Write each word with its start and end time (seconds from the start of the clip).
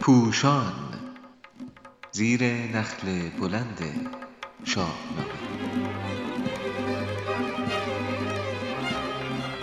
پوشان 0.00 0.72
زیر 2.12 2.44
نخل 2.44 3.28
بلند 3.40 3.80
شاهنامه 4.64 5.32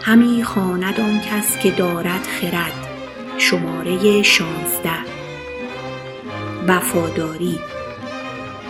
همی 0.03 0.43
خواند 0.43 0.99
آن 0.99 1.19
کس 1.19 1.57
که 1.57 1.71
دارد 1.71 2.23
خرد 2.23 2.87
شماره 3.37 4.21
شانزده. 4.21 4.99
وفاداری 6.67 7.59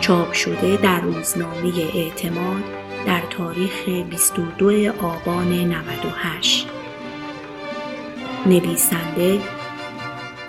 چاپ 0.02 0.34
شده 0.34 0.78
در 0.78 1.02
روزنامه 1.02 1.74
اعتماد 1.94 2.64
در 3.06 3.22
تاریخ 3.30 3.90
22 3.90 4.92
آبان 5.02 5.54
98 5.54 6.79
نویسنده 8.50 9.42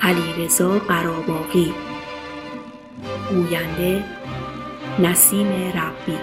علیرضا 0.01 0.79
قراباغی 0.79 1.75
گوینده 3.31 4.05
نسیم 4.99 5.47
ربی 5.47 6.19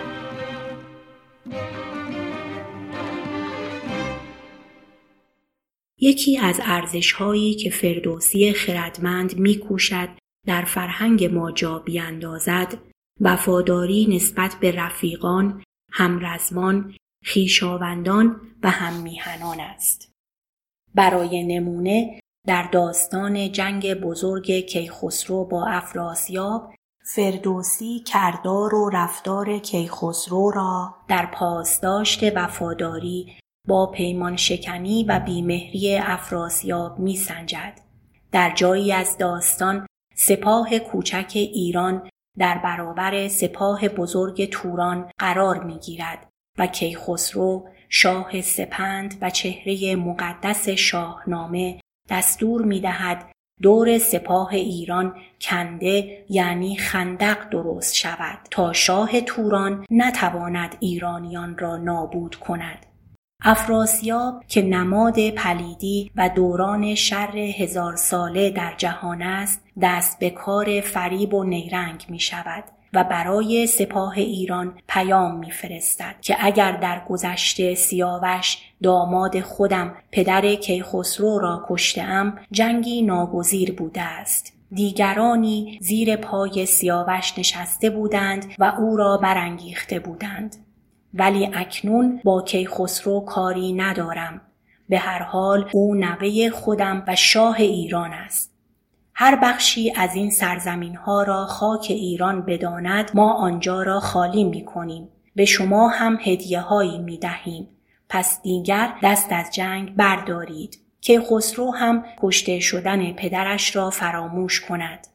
یکی 5.99 6.37
از 6.37 6.59
ارزشهایی 6.63 7.55
که 7.55 7.69
فردوسی 7.69 8.53
خردمند 8.53 9.39
میکوشد 9.39 10.09
در 10.47 10.61
فرهنگ 10.61 11.25
ما 11.25 11.51
جا 11.51 11.79
بیندازد 11.79 12.77
وفاداری 13.21 14.07
نسبت 14.09 14.55
به 14.61 14.71
رفیقان، 14.71 15.63
همرزمان، 15.91 16.95
خویشاوندان 17.33 18.41
و 18.63 18.69
هممیهنان 18.69 19.59
است. 19.59 20.16
برای 20.95 21.43
نمونه 21.43 22.19
در 22.47 22.69
داستان 22.71 23.51
جنگ 23.51 23.93
بزرگ 23.93 24.51
کیخسرو 24.51 25.45
با 25.45 25.65
افراسیاب 25.65 26.73
فردوسی 27.15 27.99
کردار 27.99 28.75
و 28.75 28.89
رفتار 28.89 29.57
کیخسرو 29.59 30.51
را 30.51 30.95
در 31.07 31.25
پاسداشت 31.25 32.23
وفاداری 32.35 33.37
با 33.67 33.91
پیمان 33.91 34.35
شکنی 34.35 35.03
و 35.03 35.19
بیمهری 35.19 35.97
افراسیاب 35.97 36.99
می 36.99 37.15
سنجد. 37.15 37.79
در 38.31 38.53
جایی 38.55 38.93
از 38.93 39.17
داستان 39.17 39.87
سپاه 40.15 40.79
کوچک 40.79 41.31
ایران 41.35 42.09
در 42.37 42.57
برابر 42.57 43.27
سپاه 43.27 43.87
بزرگ 43.89 44.49
توران 44.49 45.11
قرار 45.19 45.63
می 45.63 45.79
گیرد 45.79 46.29
و 46.57 46.67
کیخسرو 46.67 47.69
شاه 47.89 48.41
سپند 48.41 49.17
و 49.21 49.29
چهره 49.29 49.95
مقدس 49.95 50.69
شاهنامه 50.69 51.79
دستور 52.09 52.65
می 52.65 52.79
دهد 52.79 53.31
دور 53.61 53.97
سپاه 53.97 54.53
ایران 54.53 55.15
کنده 55.41 56.25
یعنی 56.29 56.77
خندق 56.77 57.49
درست 57.49 57.95
شود 57.95 58.39
تا 58.51 58.73
شاه 58.73 59.21
توران 59.21 59.85
نتواند 59.89 60.75
ایرانیان 60.79 61.57
را 61.57 61.77
نابود 61.77 62.35
کند. 62.35 62.85
افراسیاب 63.43 64.43
که 64.47 64.61
نماد 64.61 65.29
پلیدی 65.29 66.11
و 66.15 66.29
دوران 66.29 66.95
شر 66.95 67.37
هزار 67.37 67.95
ساله 67.95 68.49
در 68.49 68.73
جهان 68.77 69.21
است 69.21 69.63
دست 69.81 70.19
به 70.19 70.29
کار 70.29 70.81
فریب 70.81 71.33
و 71.33 71.43
نیرنگ 71.43 72.05
می 72.09 72.19
شود 72.19 72.63
و 72.93 73.03
برای 73.03 73.67
سپاه 73.67 74.13
ایران 74.17 74.77
پیام 74.87 75.39
میفرستد 75.39 76.15
که 76.21 76.37
اگر 76.39 76.71
در 76.71 77.01
گذشته 77.09 77.75
سیاوش 77.75 78.57
داماد 78.83 79.41
خودم 79.41 79.95
پدر 80.11 80.55
کیخسرو 80.55 81.39
را 81.39 81.65
کشتهام 81.69 82.39
جنگی 82.51 83.01
ناگزیر 83.01 83.75
بوده 83.75 84.01
است. 84.01 84.53
دیگرانی 84.71 85.77
زیر 85.81 86.15
پای 86.15 86.65
سیاوش 86.65 87.39
نشسته 87.39 87.89
بودند 87.89 88.45
و 88.59 88.73
او 88.79 88.97
را 88.97 89.17
برانگیخته 89.17 89.99
بودند. 89.99 90.55
ولی 91.13 91.49
اکنون 91.53 92.21
با 92.23 92.41
کیخسرو 92.41 93.19
کاری 93.19 93.73
ندارم. 93.73 94.41
به 94.89 94.97
هر 94.97 95.23
حال 95.23 95.69
او 95.73 95.95
نوه 95.95 96.49
خودم 96.49 97.03
و 97.07 97.15
شاه 97.15 97.55
ایران 97.59 98.11
است. 98.11 98.56
هر 99.19 99.35
بخشی 99.35 99.93
از 99.95 100.15
این 100.15 100.31
سرزمین 100.31 100.95
ها 100.95 101.23
را 101.23 101.45
خاک 101.45 101.85
ایران 101.89 102.41
بداند 102.41 103.11
ما 103.13 103.33
آنجا 103.33 103.83
را 103.83 103.99
خالی 103.99 104.43
می 104.43 104.65
کنیم. 104.65 105.09
به 105.35 105.45
شما 105.45 105.87
هم 105.89 106.19
هدیه 106.21 106.59
هایی 106.59 106.97
می 106.97 107.17
دهیم. 107.17 107.67
پس 108.09 108.41
دیگر 108.41 108.93
دست 109.03 109.27
از 109.31 109.53
جنگ 109.53 109.95
بردارید 109.95 110.79
که 111.01 111.21
خسرو 111.21 111.71
هم 111.71 112.05
کشته 112.21 112.59
شدن 112.59 113.11
پدرش 113.11 113.75
را 113.75 113.89
فراموش 113.89 114.61
کند. 114.61 115.07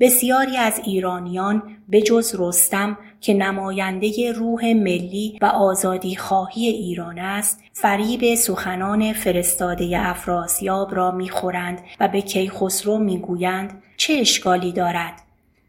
بسیاری 0.00 0.56
از 0.56 0.80
ایرانیان 0.84 1.62
به 1.88 2.02
جز 2.02 2.36
رستم 2.38 2.98
که 3.20 3.34
نماینده 3.34 4.32
روح 4.32 4.72
ملی 4.72 5.38
و 5.42 5.46
آزادی 5.46 6.16
خواهی 6.16 6.66
ایران 6.66 7.18
است 7.18 7.60
فریب 7.72 8.34
سخنان 8.34 9.12
فرستاده 9.12 10.08
افراسیاب 10.08 10.94
را 10.94 11.10
می‌خورند 11.10 11.80
و 12.00 12.08
به 12.08 12.20
کیخسرو 12.20 12.98
می‌گویند 12.98 13.82
چه 13.96 14.12
اشکالی 14.12 14.72
دارد؟ 14.72 15.22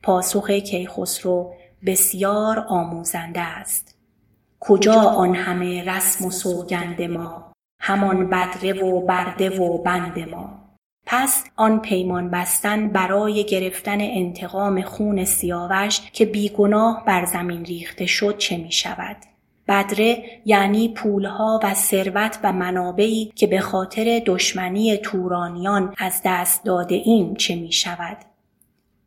پاسخ 0.04 0.52
کیخسرو 0.52 1.54
بسیار 1.86 2.66
آموزنده 2.68 3.42
است. 3.42 3.96
کجا 4.60 4.94
آن 4.94 5.36
همه 5.36 5.84
رسم 5.84 6.26
و 6.26 6.32
سوگند 6.32 7.02
ما؟ 7.02 7.52
همان 7.82 8.30
بدره 8.30 8.84
و 8.84 9.06
برده 9.06 9.50
و 9.60 9.84
بند 9.84 10.30
ما. 10.30 10.59
پس 11.12 11.44
آن 11.56 11.80
پیمان 11.80 12.30
بستن 12.30 12.90
برای 12.90 13.44
گرفتن 13.44 14.02
انتقام 14.02 14.82
خون 14.82 15.26
سیاوش 15.26 16.02
که 16.14 16.26
بیگناه 16.26 17.04
بر 17.06 17.26
زمین 17.26 17.66
ریخته 17.66 18.06
شد 18.06 18.38
چه 18.38 18.58
می 18.58 18.72
شود؟ 18.72 19.18
بدره 19.68 20.24
یعنی 20.46 20.90
پولها 20.94 21.60
و 21.64 21.74
ثروت 21.74 22.40
و 22.44 22.54
منابعی 22.54 23.32
که 23.36 23.48
به 23.48 23.60
خاطر 23.60 24.22
دشمنی 24.26 24.98
تورانیان 24.98 25.94
از 25.98 26.22
دست 26.26 26.66
داده 26.66 26.96
این 26.96 27.36
چه 27.36 27.56
می 27.56 27.72
شود؟ 27.72 28.18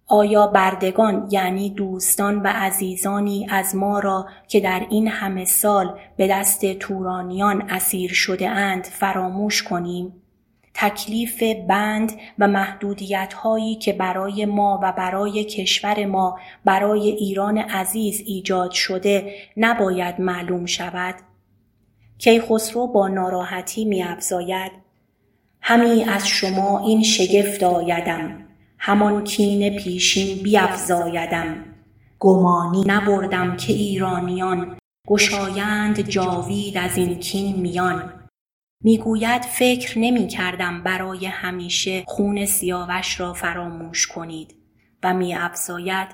آیا 0.06 0.46
بردگان 0.46 1.28
یعنی 1.30 1.70
دوستان 1.70 2.42
و 2.42 2.46
عزیزانی 2.46 3.46
از 3.50 3.76
ما 3.76 3.98
را 3.98 4.26
که 4.48 4.60
در 4.60 4.86
این 4.90 5.08
همه 5.08 5.44
سال 5.44 5.98
به 6.16 6.28
دست 6.28 6.72
تورانیان 6.72 7.62
اسیر 7.70 8.12
شده 8.12 8.48
اند 8.48 8.84
فراموش 8.84 9.62
کنیم؟ 9.62 10.21
تکلیف 10.74 11.42
بند 11.68 12.12
و 12.38 12.48
محدودیت 12.48 13.34
هایی 13.34 13.74
که 13.74 13.92
برای 13.92 14.44
ما 14.44 14.80
و 14.82 14.92
برای 14.92 15.44
کشور 15.44 16.06
ما 16.06 16.38
برای 16.64 17.10
ایران 17.10 17.58
عزیز 17.58 18.22
ایجاد 18.26 18.70
شده 18.70 19.34
نباید 19.56 20.20
معلوم 20.20 20.66
شود. 20.66 21.14
کیخسرو 22.18 22.86
با 22.86 23.08
ناراحتی 23.08 23.84
می 23.84 24.02
افزاید 24.02 24.72
همی 25.60 26.04
از 26.04 26.28
شما 26.28 26.86
این 26.86 27.02
شگفت 27.02 27.62
آیدم 27.62 28.46
همان 28.78 29.24
کین 29.24 29.76
پیشین 29.78 30.42
بیفزایدم 30.42 31.64
گمانی 32.18 32.84
نبردم 32.86 33.56
که 33.56 33.72
ایرانیان 33.72 34.76
گشایند 35.06 36.00
جاوید 36.00 36.78
از 36.78 36.96
این 36.96 37.18
کین 37.18 37.56
میان. 37.56 38.21
می‌گوید 38.84 39.42
فکر 39.42 39.98
نمی 39.98 40.28
کردم 40.28 40.82
برای 40.82 41.26
همیشه 41.26 42.04
خون 42.06 42.46
سیاوش 42.46 43.20
را 43.20 43.32
فراموش 43.32 44.06
کنید 44.06 44.54
و 45.02 45.14
می 45.14 45.34
افزاید 45.34 46.08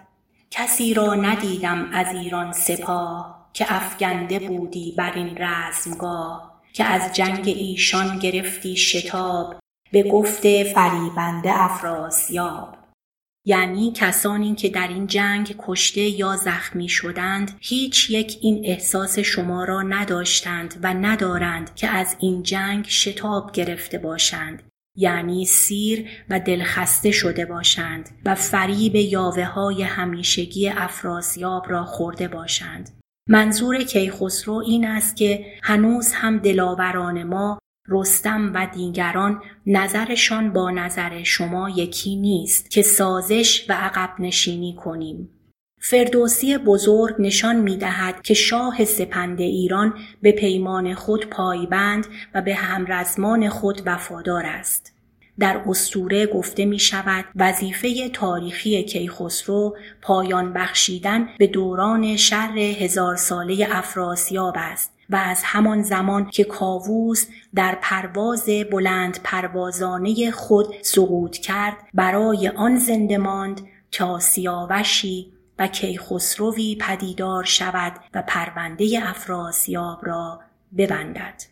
کسی 0.51 0.95
را 0.95 1.15
ندیدم 1.15 1.91
از 1.93 2.15
ایران 2.15 2.53
سپاه 2.53 3.49
که 3.53 3.67
افگنده 3.69 4.39
بودی 4.39 4.95
بر 4.99 5.13
این 5.15 5.39
رزمگاه 5.39 6.63
که 6.73 6.85
از 6.85 7.13
جنگ 7.13 7.45
ایشان 7.47 8.19
گرفتی 8.19 8.77
شتاب 8.77 9.57
به 9.93 10.03
گفت 10.03 10.63
فریبنده 10.63 11.63
افراسیاب. 11.63 12.78
یعنی 13.49 13.93
کسانی 13.95 14.55
که 14.55 14.69
در 14.69 14.89
این 14.89 15.07
جنگ 15.07 15.55
کشته 15.59 16.01
یا 16.01 16.37
زخمی 16.37 16.89
شدند 16.89 17.51
هیچ 17.61 18.11
یک 18.11 18.39
این 18.41 18.63
احساس 18.65 19.19
شما 19.19 19.65
را 19.65 19.83
نداشتند 19.83 20.75
و 20.83 20.95
ندارند 20.95 21.75
که 21.75 21.89
از 21.89 22.17
این 22.21 22.43
جنگ 22.43 22.85
شتاب 22.89 23.53
گرفته 23.53 23.99
باشند 23.99 24.63
یعنی 24.97 25.45
سیر 25.45 26.09
و 26.31 26.41
دلخسته 26.41 27.11
شده 27.11 27.47
باشند 27.47 28.09
و 28.25 28.35
فریب 28.35 28.95
یاوه 28.95 29.45
های 29.45 29.83
همیشگی 29.83 30.69
افراسیاب 30.69 31.71
را 31.71 31.85
خورده 31.85 32.29
باشند. 32.29 32.91
منظور 33.29 33.83
کیخسرو 33.83 34.55
این 34.55 34.87
است 34.87 35.17
که 35.17 35.47
هنوز 35.63 36.13
هم 36.13 36.39
دلاوران 36.39 37.23
ما 37.23 37.59
رستم 37.89 38.53
و 38.55 38.69
دیگران 38.75 39.43
نظرشان 39.67 40.53
با 40.53 40.71
نظر 40.71 41.23
شما 41.23 41.71
یکی 41.71 42.17
نیست 42.17 42.71
که 42.71 42.83
سازش 42.83 43.67
و 43.69 43.73
عقب 43.73 44.11
نشینی 44.19 44.75
کنیم. 44.75 45.31
فردوسی 45.81 46.59
بزرگ 46.59 47.15
نشان 47.19 47.57
می 47.57 47.77
دهد 47.77 48.23
که 48.23 48.35
شاه 48.35 48.85
سپند 48.85 49.41
ایران 49.41 49.95
به 50.23 50.33
پیمان 50.33 50.95
خود 50.95 51.27
پایبند 51.27 52.07
و 52.35 52.43
به 52.43 52.55
همرزمان 52.55 53.49
خود 53.49 53.83
وفادار 53.87 54.47
است. 54.47 54.93
در 55.39 55.63
استوره 55.69 56.27
گفته 56.27 56.65
می 56.65 56.79
شود 56.79 57.25
وظیفه 57.37 58.09
تاریخی 58.09 58.83
کیخسرو 58.83 59.77
پایان 60.03 60.53
بخشیدن 60.53 61.29
به 61.39 61.47
دوران 61.47 62.17
شر 62.17 62.59
هزار 62.59 63.17
ساله 63.17 63.69
افراسیاب 63.71 64.55
است 64.59 64.98
و 65.11 65.17
از 65.17 65.43
همان 65.45 65.83
زمان 65.83 66.31
که 66.31 66.45
کاووس 66.45 67.27
در 67.55 67.79
پرواز 67.83 68.49
بلند 68.73 69.21
پروازانه 69.25 70.31
خود 70.31 70.75
سقوط 70.83 71.37
کرد 71.37 71.77
برای 71.95 72.49
آن 72.49 72.79
زنده 72.79 73.19
ماند 73.19 73.61
تا 73.93 74.19
سیاوشی 74.19 75.33
و 75.59 75.67
کیخسروی 75.67 76.77
پدیدار 76.81 77.45
شود 77.45 77.93
و 78.15 78.23
پرونده 78.27 79.01
افراسیاب 79.03 79.99
را 80.03 80.41
ببندد. 80.79 81.43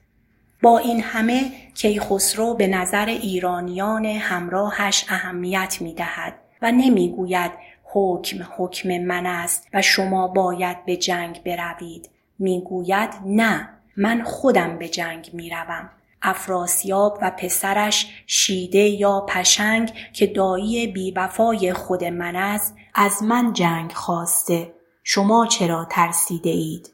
با 0.63 0.79
این 0.79 1.01
همه 1.03 1.53
کیخسرو 1.75 2.55
به 2.55 2.67
نظر 2.67 3.07
ایرانیان 3.07 4.07
همراهش 4.07 5.05
اهمیت 5.09 5.77
می 5.81 5.95
دهد 5.95 6.35
و 6.63 6.73
نمی 6.73 7.09
گوید 7.09 7.53
حکم 7.85 8.47
حکم 8.57 8.99
من 8.99 9.27
است 9.27 9.69
و 9.75 9.83
شما 9.83 10.29
باید 10.29 10.85
به 10.85 10.97
جنگ 10.97 11.43
بروید. 11.43 12.11
می‌گوید 12.39 13.11
نه 13.25 13.69
من 13.97 14.25
خودم 14.25 14.79
به 14.79 14.89
جنگ 14.89 15.31
می‌روم. 15.33 15.91
افراسیاب 16.23 17.19
و 17.23 17.31
پسرش 17.31 18.07
شیده 18.27 18.79
یا 18.79 19.21
پشنگ 19.21 19.93
که 20.13 20.27
دایی 20.27 20.87
بیوفای 20.87 21.73
خود 21.73 22.05
من 22.05 22.37
است 22.37 22.75
از 22.95 23.23
من 23.23 23.53
جنگ 23.53 23.93
خواسته. 23.93 24.75
شما 25.05 25.47
چرا 25.47 25.87
ترسیده 25.91 26.51
اید؟ 26.51 26.91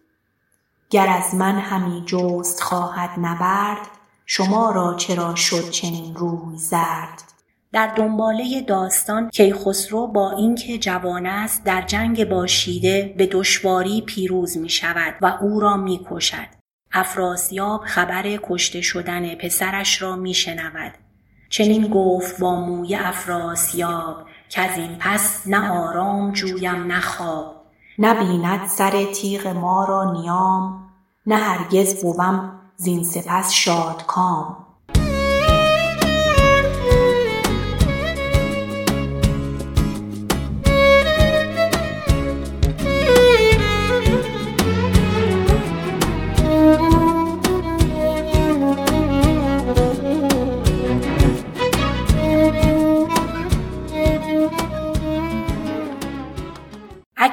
گر 0.91 1.09
از 1.09 1.35
من 1.35 1.59
همی 1.59 2.05
جست 2.07 2.61
خواهد 2.61 3.11
نبرد 3.19 3.89
شما 4.27 4.71
را 4.71 4.95
چرا 4.95 5.35
شد 5.35 5.71
چنین 5.71 6.15
روی 6.15 6.59
زرد؟ 6.59 7.32
در 7.73 7.87
دنباله 7.87 8.61
داستان 8.61 9.31
کیخسرو 9.31 10.07
با 10.07 10.31
اینکه 10.31 10.79
جوان 10.79 11.27
است 11.27 11.65
در 11.65 11.83
جنگ 11.83 12.29
با 12.29 12.47
شیده 12.47 13.15
به 13.19 13.27
دشواری 13.27 14.01
پیروز 14.01 14.57
می 14.57 14.69
شود 14.69 15.15
و 15.21 15.39
او 15.41 15.61
را 15.61 15.77
می 15.77 16.07
کشد. 16.11 16.49
افراسیاب 16.93 17.85
خبر 17.85 18.39
کشته 18.43 18.81
شدن 18.81 19.35
پسرش 19.35 20.03
را 20.03 20.17
می 20.17 20.35
شنود. 20.35 20.93
چنین 21.49 21.89
گفت 21.89 22.41
با 22.41 22.61
موی 22.61 22.95
افراسیاب 22.95 24.27
که 24.49 24.61
از 24.61 24.79
این 24.79 24.97
پس 25.01 25.47
نه 25.47 25.71
آرام 25.71 26.33
جویم 26.33 26.87
نه 26.87 27.01
خواب 27.01 27.63
نبیند 27.99 28.67
سر 28.67 29.05
تیغ 29.05 29.47
ما 29.47 29.85
را 29.85 30.13
نیام 30.13 30.89
نه 31.27 31.37
هرگز 31.37 32.03
بوم 32.03 32.61
زین 32.77 33.05
سپس 33.05 33.53
شادکام 33.53 34.62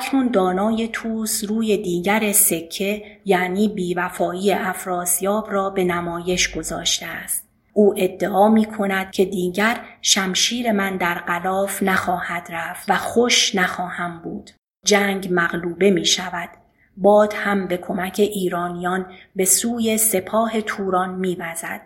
اکنون 0.10 0.28
دانای 0.28 0.88
توس 0.88 1.44
روی 1.44 1.78
دیگر 1.78 2.32
سکه 2.32 3.04
یعنی 3.26 3.68
بیوفایی 3.68 4.54
افراسیاب 4.54 5.52
را 5.52 5.70
به 5.70 5.84
نمایش 5.84 6.56
گذاشته 6.56 7.06
است. 7.06 7.50
او 7.74 7.94
ادعا 7.98 8.50
می 8.50 8.66
کند 8.66 9.12
که 9.12 9.26
دیگر 9.26 9.82
شمشیر 10.02 10.72
من 10.72 10.98
در 10.98 11.14
قلاف 11.14 11.84
نخواهد 11.84 12.48
رفت 12.52 12.90
و 12.90 12.96
خوش 12.96 13.56
نخواهم 13.56 14.22
بود. 14.24 14.52
جنگ 14.86 15.28
مغلوبه 15.32 15.92
می 15.92 16.06
شود. 16.06 16.50
باد 16.98 17.34
هم 17.34 17.68
به 17.68 17.78
کمک 17.78 18.16
ایرانیان 18.18 19.06
به 19.36 19.46
سوی 19.46 19.98
سپاه 19.98 20.62
توران 20.62 21.16
می 21.16 21.36
وزد. 21.36 21.82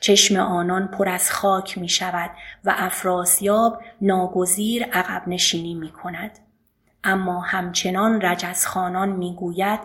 چشم 0.00 0.36
آنان 0.36 0.88
پر 0.88 1.08
از 1.08 1.30
خاک 1.30 1.78
می 1.78 1.88
شود 1.88 2.30
و 2.64 2.74
افراسیاب 2.76 3.82
ناگزیر 4.00 4.84
عقب 4.84 5.22
نشینی 5.28 5.74
می 5.74 5.90
کند. 5.90 6.38
اما 7.04 7.40
همچنان 7.40 8.20
رجزخانان 8.20 9.08
می‌گوید 9.08 9.80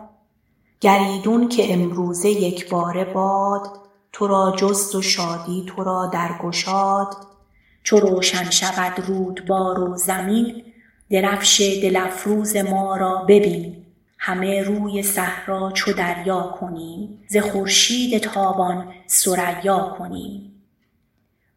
گریدون 0.81 1.49
که 1.49 1.73
امروزه 1.73 2.29
یک 2.29 2.69
باره 2.69 3.05
باد 3.05 3.79
تو 4.11 4.27
را 4.27 4.55
جست 4.57 4.95
و 4.95 5.01
شادی 5.01 5.65
تو 5.67 5.83
را 5.83 6.09
درگشاد. 6.13 7.15
چو 7.83 7.99
روشن 7.99 8.49
شود 8.49 9.03
رودبار 9.07 9.79
و 9.79 9.97
زمین 9.97 10.63
درفش 11.11 11.79
دلفروز 11.83 12.55
ما 12.55 12.97
را 12.97 13.25
ببین. 13.27 13.85
همه 14.17 14.63
روی 14.63 15.03
صحرا 15.03 15.71
چو 15.71 15.93
دریا 15.93 16.55
کنیم 16.59 17.23
ز 17.27 17.37
خورشید 17.37 18.17
تابان 18.17 18.93
ثریا 19.07 19.95
کنیم. 19.99 20.48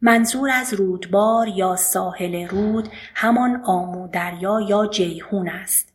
منظور 0.04 0.50
از 0.50 0.74
رودبار 0.74 1.48
یا 1.48 1.76
ساحل 1.76 2.46
رود 2.48 2.88
همان 3.14 3.62
آمو 3.64 4.08
دریا 4.08 4.60
یا 4.60 4.86
جیهون 4.86 5.48
است 5.48 5.92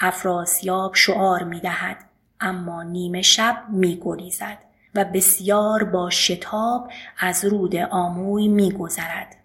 افراسیاب 0.00 0.94
شعار 0.94 1.42
می 1.42 1.60
دهد 1.60 1.96
اما 2.40 2.82
نیمه 2.82 3.22
شب 3.22 3.64
می 3.68 4.00
گریزد 4.02 4.58
و 4.94 5.04
بسیار 5.04 5.84
با 5.84 6.10
شتاب 6.10 6.90
از 7.18 7.44
رود 7.44 7.76
آموی 7.76 8.48
می 8.48 8.72
گذرد. 8.72 9.36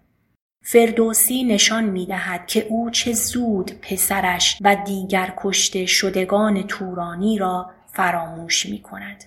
فردوسی 0.62 1.44
نشان 1.44 1.84
می 1.84 2.06
دهد 2.06 2.46
که 2.46 2.66
او 2.68 2.90
چه 2.90 3.12
زود 3.12 3.70
پسرش 3.80 4.58
و 4.60 4.76
دیگر 4.86 5.34
کشته 5.36 5.86
شدگان 5.86 6.62
تورانی 6.62 7.38
را 7.38 7.70
فراموش 7.92 8.66
می 8.66 8.82
کند. 8.82 9.24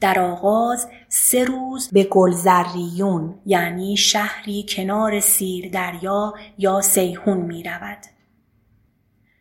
در 0.00 0.20
آغاز 0.20 0.88
سه 1.08 1.44
روز 1.44 1.90
به 1.92 2.04
گلزریون 2.04 3.34
یعنی 3.46 3.96
شهری 3.96 4.66
کنار 4.68 5.20
سیر 5.20 5.70
دریا 5.70 6.34
یا 6.58 6.80
سیهون 6.80 7.36
می 7.36 7.62
رود. 7.62 7.98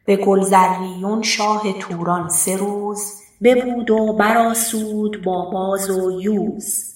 به 0.06 0.16
گلزریون 0.16 1.22
شاه 1.22 1.74
توران 1.80 2.30
سه 2.30 2.58
روز 2.58 3.14
ببود 3.44 3.92
و 3.92 4.14
براسود 4.14 5.24
با 5.24 5.50
باز 5.50 5.90
و 5.90 6.22
یوز. 6.22 6.96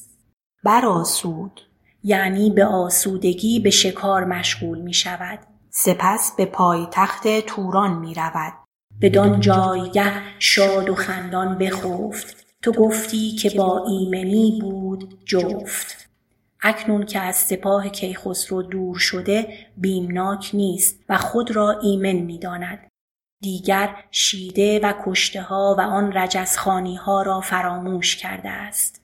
براسود 0.63 1.61
یعنی 2.03 2.49
به 2.49 2.65
آسودگی 2.65 3.59
به 3.59 3.69
شکار 3.69 4.25
مشغول 4.25 4.81
می 4.81 4.93
شود 4.93 5.39
سپس 5.69 6.31
به 6.37 6.45
پایتخت 6.45 7.39
توران 7.39 7.99
می 7.99 8.13
رود 8.13 8.53
بدان 9.01 9.39
جایگه 9.39 10.11
شاد 10.39 10.89
و 10.89 10.95
خندان 10.95 11.57
بخفت. 11.57 12.42
تو 12.63 12.71
گفتی 12.71 13.31
که 13.31 13.49
با 13.49 13.85
ایمنی 13.87 14.59
بود 14.61 15.17
جفت. 15.25 16.09
اکنون 16.61 17.05
که 17.05 17.19
از 17.19 17.35
سپاه 17.35 17.89
کیخسرو 17.89 18.61
دور 18.61 18.97
شده 18.97 19.47
بیمناک 19.77 20.49
نیست 20.53 20.99
و 21.09 21.17
خود 21.17 21.51
را 21.51 21.79
ایمن 21.79 22.11
می‌داند. 22.11 22.79
دیگر 23.41 23.95
شیده 24.11 24.79
و 24.79 24.93
کشته 25.05 25.41
ها 25.41 25.75
و 25.77 25.81
آن 25.81 26.13
رجزخانی 26.13 26.95
ها 26.95 27.21
را 27.21 27.41
فراموش 27.41 28.15
کرده 28.15 28.49
است. 28.49 29.01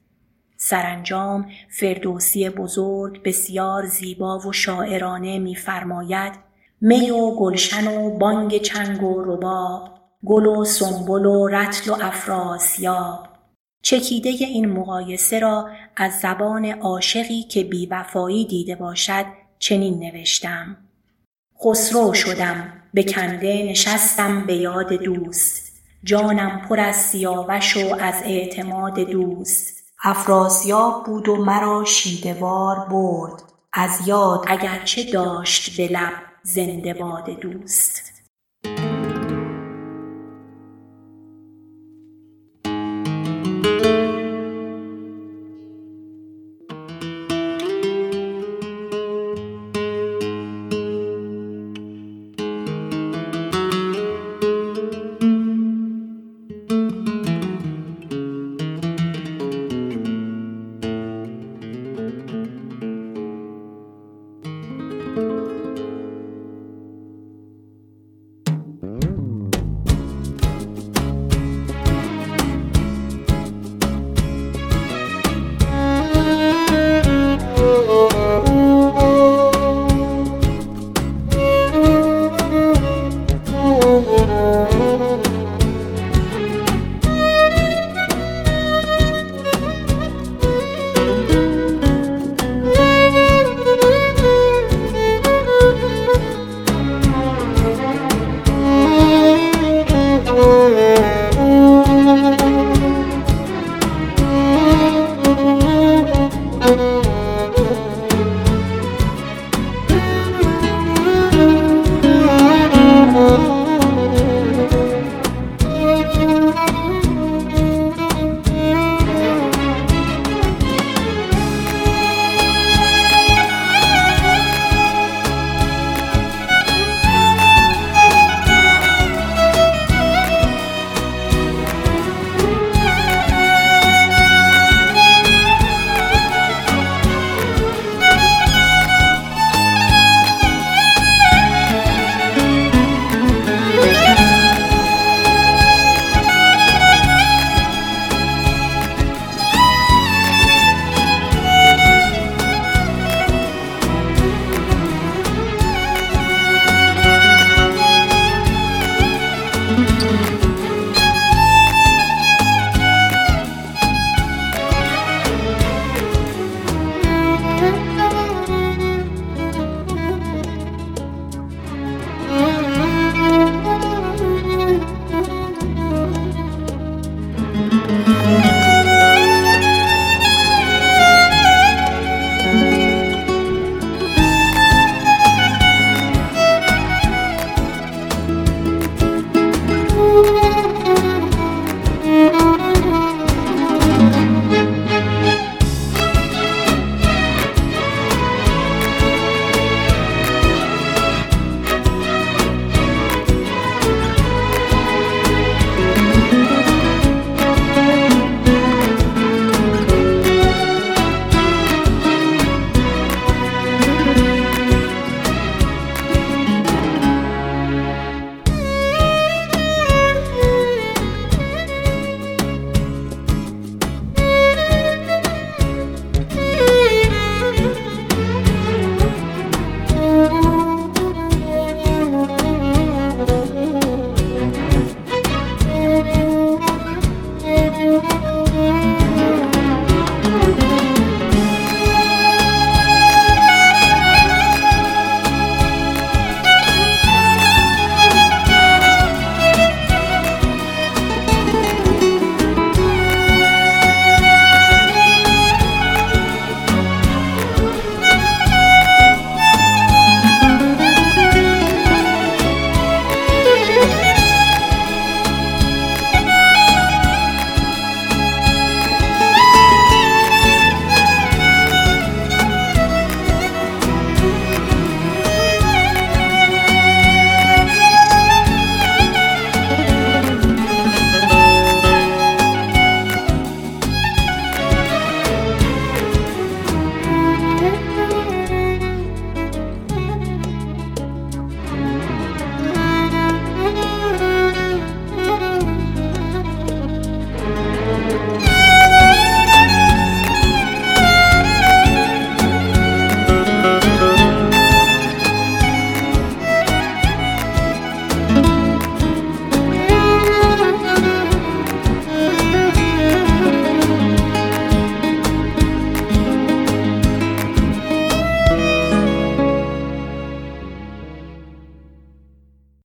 سرانجام 0.58 1.50
فردوسی 1.70 2.50
بزرگ 2.50 3.24
بسیار 3.24 3.86
زیبا 3.86 4.40
و 4.40 4.54
شاعرانه 4.54 5.40
میفرماید 5.40 6.34
می 6.82 7.12
و 7.12 7.32
گلشن 7.36 7.88
و 7.88 8.18
بانگ 8.18 8.58
چنگ 8.58 9.04
و 9.04 9.24
رباب 9.24 9.90
گل 10.26 10.46
و 10.46 10.66
سنبل 10.66 11.26
و 11.26 11.48
رتل 11.48 11.92
و 11.92 11.96
افراسیاب. 12.02 13.29
چکیده 13.82 14.30
این 14.30 14.70
مقایسه 14.70 15.40
را 15.40 15.70
از 15.96 16.20
زبان 16.20 16.66
عاشقی 16.66 17.44
که 17.44 17.64
بیوفایی 17.64 18.46
دیده 18.46 18.76
باشد 18.76 19.26
چنین 19.60 20.00
نوشتم. 20.00 20.78
خسرو 21.66 22.14
شدم 22.14 22.74
به 22.94 23.04
کنده 23.04 23.64
نشستم 23.70 24.46
به 24.46 24.56
یاد 24.56 24.94
دوست. 24.94 25.70
جانم 26.04 26.62
پر 26.70 26.80
از 26.80 26.96
سیاوش 26.96 27.78
و 27.78 27.96
از 28.00 28.16
اعتماد 28.26 29.00
دوست. 29.00 29.84
افراسیاب 30.04 31.04
بود 31.06 31.30
و 31.30 31.36
مرا 31.36 31.86
شیدوار 31.86 32.86
برد. 32.90 33.44
از 33.74 34.08
یاد 34.08 34.46
اگرچه 34.48 35.12
داشت 35.12 35.78
به 35.78 35.88
لب 35.88 36.14
زنده 36.44 36.94
باد 36.94 37.30
دوست. 37.30 38.09